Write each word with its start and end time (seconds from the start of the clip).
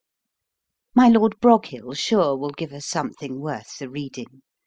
My 0.95 1.09
Lord 1.09 1.39
Broghill, 1.39 1.93
sure, 1.93 2.35
will 2.35 2.49
give 2.49 2.73
us 2.73 2.87
something 2.87 3.39
worth 3.39 3.77
the 3.77 3.87
reading. 3.87 4.41